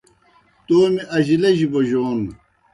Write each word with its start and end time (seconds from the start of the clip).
تومیْ 0.65 1.01
اجلِجیْ 1.15 1.67
بوجون 1.71 2.19